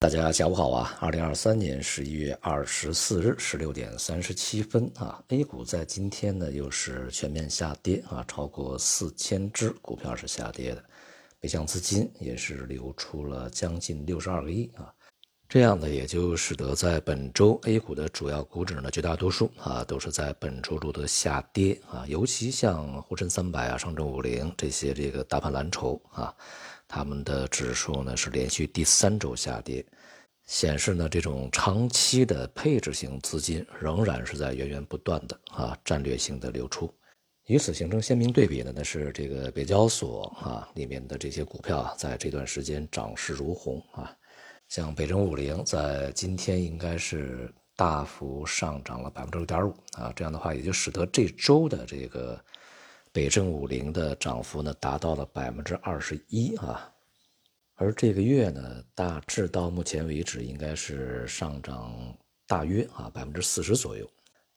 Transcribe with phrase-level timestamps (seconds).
[0.00, 0.96] 大家下午好啊！
[0.98, 10.82] 二零二三年十一月二十四日十六点三十七分啊，A 股在今天呢又是全面下跌啊，超过四千只股票是下跌的，
[11.38, 14.90] 北向资金也是流出了将近六十二个亿啊，
[15.46, 26.34] 这样呢也就使得在本周 A 股的主要股指呢绝大多数啊都是在本周录得下跌啊，尤其像沪深三百啊、上证五零这些这个大盘蓝筹啊。
[26.92, 29.86] 他们的指数呢是连续第三周下跌，
[30.48, 36.92] 显示呢这种长期的配置型资金仍然是在源源不断的啊战略性的流出。
[37.46, 44.12] 与此形成鲜明对比的呢是这个北交所啊里面的这些股票啊在这段时间涨势如虹啊，
[44.68, 52.44] 像北证五零在今天应该是大幅上涨了百分之六点五啊，这样的话也就使得这周的这个。
[53.12, 56.92] 北证五零的涨幅呢达到了百分之二十一啊，
[57.74, 61.92] 而这个月呢大致到目前为止应该是上涨
[62.46, 64.08] 大约啊百分之四十左右。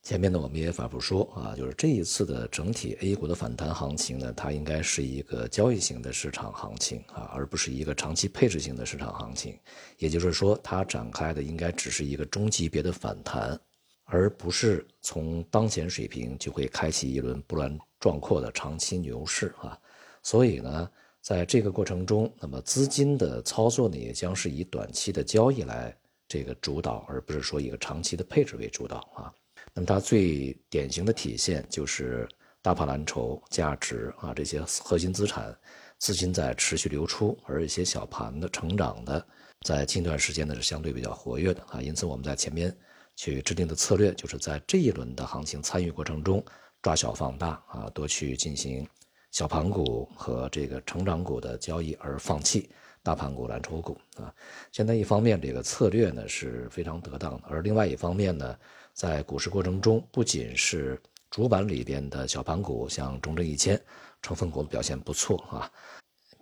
[0.03, 9.58] 前面呢我们也反复说啊，就是这一次的整体 A 股的反弹行情呢，它应该是一个交易型的市场行情啊，而不是一个长期配置型的市场行情。
[9.97, 13.58] 也就是说，它展开的应该只是一个中级别的反弹，
[14.14, 17.75] 而不是从当前水平就会开启一轮波澜。
[18.00, 19.80] 壮阔的长期牛市啊，
[20.22, 25.97] 所以呢，在这个过程中，那么资金的操作呢，也将是以短期的交易来
[26.28, 29.33] 这个主导，而不是说一个长期的配置为主导啊。
[29.73, 32.27] 那么它最典型的体现就是
[32.61, 35.58] 大盘蓝筹、价值啊这些核心资产
[35.98, 39.25] 资金在持续流出，而一些小盘的成长的，
[39.61, 41.81] 在近段时间呢是相对比较活跃的啊。
[41.81, 42.75] 因此我们在前面
[43.16, 46.44] 去制定的策略，就是在这一轮的行情参与过程中。
[46.81, 48.86] 抓小放大啊，多去进行
[49.31, 52.70] 小盘股和这个成长股的交易，而放弃
[53.02, 54.36] 大盘股、蓝筹股啊。
[54.70, 58.53] 现在一方面这个策略呢是非常得当的，而另外一方面呢，
[58.92, 63.82] 在股市过程中，不仅是主板里边的小盘股，像中证一千
[64.21, 65.71] 成分股表现不错啊，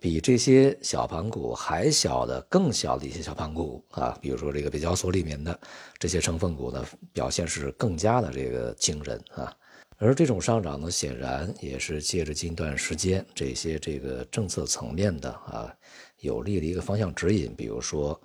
[0.02, 5.56] 比这些小盘股还小的、更小的一些小盘股啊，比如说这个北交所里面的
[5.96, 9.56] 这些成分股呢，表现是更加的这个惊人啊。
[9.98, 15.72] 而这种上涨呢，显然也是借着近段时间这些这个政策层面的啊
[16.18, 18.20] 有利的一个方向指引，比如说，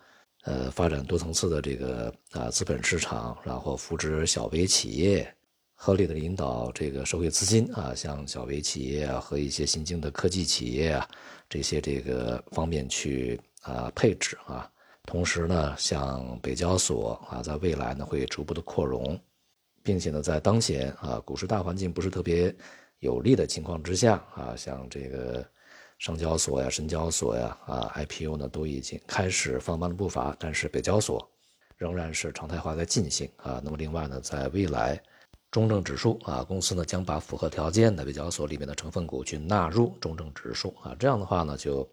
[0.45, 5.31] 呃，发展多层次的这个啊资本市场，然后扶持小微企业，
[5.79, 11.07] 合理的引导这个社会资金啊，像小微企业啊和一些新兴的科技企业啊
[11.47, 14.69] 这些这个方面去啊配置啊，
[15.05, 19.17] 同时呢，像北交所啊，在未来呢会逐步的扩容。
[19.83, 22.53] 并且呢，在当前啊股市大环境不是特别
[22.99, 25.47] 有利的情况之下啊，像这个
[25.99, 31.25] 上交所呀、深交所呀啊 IPO 呢都已经开始放慢了步伐，但是北交所
[31.77, 33.61] 仍然是常态化在进行啊。
[33.63, 35.01] 那么另外呢，在未来
[35.51, 41.87] 中证指数啊，公司呢将把符合条件的北交所里面的成分股去纳入中证指数啊，这样的话呢，就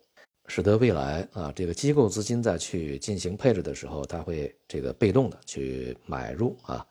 [0.46, 6.86] 使得未来啊这个机构资金在去进行配置的时候，它会这个被动的去买入啊。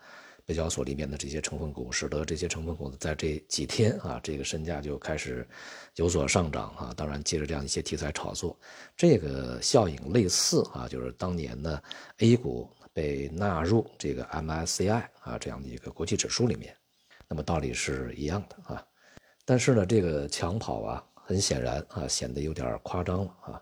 [0.45, 5.47] 北交所里面的这些成分股，使得这些成分股在这几天啊，这个身价就开始
[5.95, 6.93] 有所上涨啊。
[6.97, 8.59] 当然，借着这样一些题材炒作，
[8.97, 11.81] 这个效应类似啊，就是当年的
[12.17, 16.75] A 股被纳入这个 MSCI 啊这样的一个国际指数里面，
[17.27, 18.85] 那么道理是一样的啊。
[19.45, 23.61] 但是呢，这个抢跑啊，很显然啊，显得有点夸张了啊。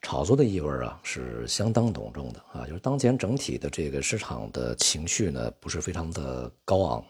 [0.00, 7.04] 炒作的意味啊是相当浓重的啊，就是当前整体的这个市场的情绪呢不是非常的高昂，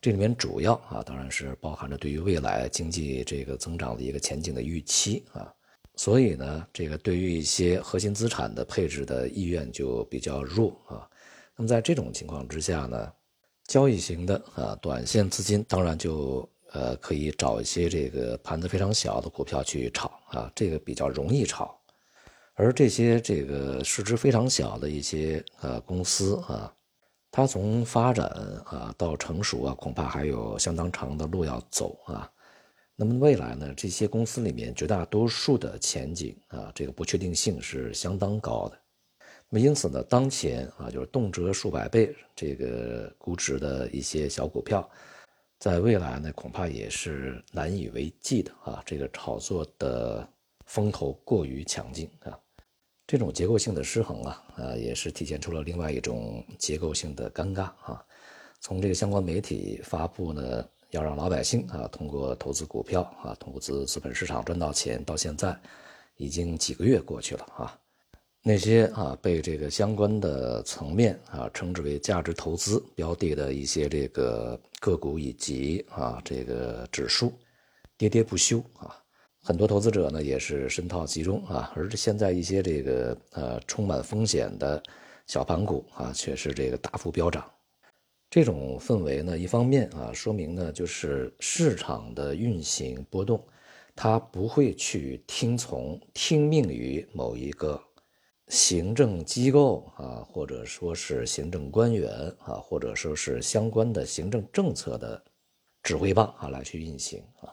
[0.00, 5.52] 这里面主要啊当然是包含着对于未来经济这个增长的一个前景的预期啊，
[5.98, 11.02] 所以呢这个对于一些核心资产的配置的意愿就比较弱啊，
[11.56, 13.12] 那么在这种情况之下呢，
[13.66, 21.76] 交易型的啊短线资金当然就呃可以找一些这个盘子非常小的股票去炒啊，这个比较容易炒。
[22.54, 26.72] 而这些这个市值非常小的一些呃公司啊，
[27.32, 28.26] 它从发展
[28.66, 32.30] 啊到成熟啊，恐怕还有相当长的路要走啊。
[33.00, 38.76] 那么未来呢，这些公司里面绝大多数的前景啊，这个不确定性是相当高的。
[39.48, 44.90] 那么因此呢，当前啊，就是动辄数百倍这个估值的一些小股票，
[45.60, 48.82] 在未来呢，恐怕也是难以为继的啊。
[48.84, 50.28] 这个炒作的
[50.66, 52.36] 风头过于强劲啊。
[53.06, 58.04] 这种结构性的失衡啊，呃，也是体现出了另外一种结构性的尴尬啊。
[58.60, 65.58] 从这个相关媒体发布呢，要让老百姓啊通过投资股票啊，通过资资本市场赚到钱，到现在
[66.16, 67.78] 已经几个月过去了啊。
[68.42, 77.32] 那些啊被这个相关的层面啊称之为价值投资标的的一些这个个股以及啊这个指数，
[77.98, 78.96] 跌跌不休啊，
[79.42, 84.82] 很多投资者呢也是深套其中啊，而现在一些这个呃充满风险的
[85.26, 87.44] 小盘股啊却是这个大幅飙涨，
[88.30, 93.46] 这种氛围呢一方面啊说明呢就是市场的运行波动，
[93.94, 97.82] 它不会去听从听命于某一个。
[98.50, 105.22] 行政机构啊，或者说是行政官员啊，或者说是相关的行政政策的
[105.82, 107.50] 指挥棒啊，来去运行啊，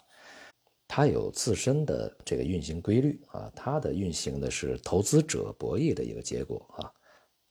[0.88, 6.89] 它有自身的这个运行规律啊，它的运行的是投资者博弈的一个结果啊，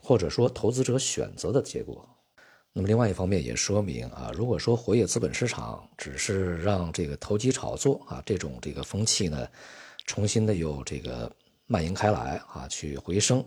[0.02, 2.08] 或者说投资者选择的结果。
[2.74, 9.48] 那么另外一方面也说明啊，如果说活跃资本市场只是让这个投机炒作啊这种这个风气呢，
[10.04, 11.34] 重新的有这个。
[11.66, 13.42] 蔓延开来啊，去回升，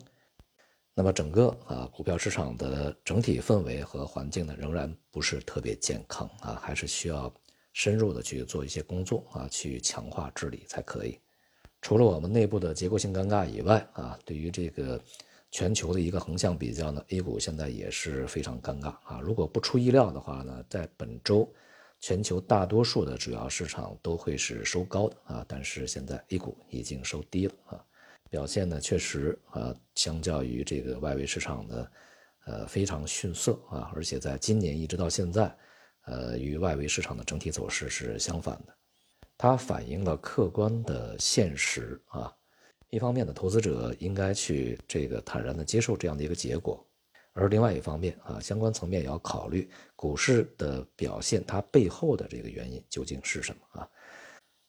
[0.95, 7.31] 那么整个啊股票市场的整体氛围和环境呢，仍然不是特别健康啊，还是需要
[7.73, 11.19] 深入的去做一些工作啊，去强化治理才可以。
[11.79, 14.99] 除了我们内部的结构性尴尬以外啊，对于这个
[15.51, 19.19] 全球的一个横向比较呢，A 股现在也是非常尴尬啊。
[19.21, 21.51] 如果不出意料的话呢，在本周
[21.99, 27.83] 全球大多数的主要市场都会是收高的啊，但是现在 A 股已经收低了啊。
[28.29, 31.91] 表现呢，确实啊，相较于这个外围市场的，
[32.45, 35.55] 呃，非常逊色啊，而且在今年一直到现在，
[36.05, 38.75] 呃，与外围市场的整体走势是相反的。
[39.37, 42.33] 它反映了客观的现实啊。
[42.89, 46.85] 一方面呢，投资者应该去这个坦然的接受这样的一个结果，
[47.33, 53.89] 而另外一方面啊，相关层面也要考虑股市的表现，它背后的这个原因究竟是什么啊？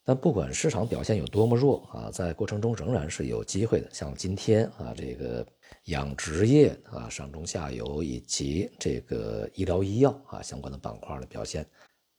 [0.05, 3.89] 但不管市场表现有多么弱啊，在过程中仍然是有机会的。
[3.93, 5.47] 像今天啊，这个
[5.85, 11.65] 养殖业啊，上中下游以及这个医疗医药啊相关的板块的表现，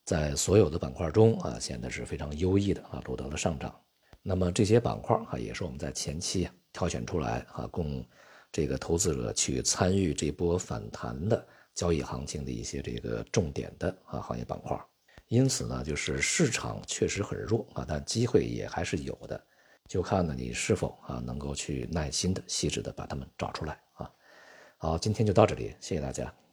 [0.05, 3.75] 在所有的板块中啊，显得是非常优异的啊，录得了上涨。
[4.21, 8.05] 那么这些板块啊，也是我们在前期挑选出来啊，供
[8.51, 14.79] 这个投资者去参与这波反弹的交易行情的一些这个重点的啊行业板块。
[15.27, 19.39] 因此呢，就是市场确实很弱啊，但机会也还是有的，
[19.87, 24.11] 就看呢你是否啊能够去耐心的、细致的把它们找出来啊。
[24.77, 26.48] 好，今天就到这里，谢谢大家。